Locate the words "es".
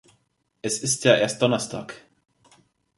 0.63-0.79